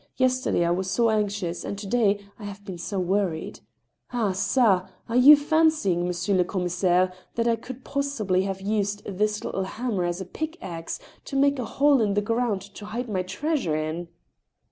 [0.17, 3.59] Yesterday I was so anxious, and to day I have been so worried.
[4.11, 8.61] Ak^ ga / are you fancying, Mon sieur le Commissaire, that I could possibly have
[8.61, 12.61] used this little hammer as a pick axe to make a hole in the ground
[12.73, 14.07] to hide my treasure in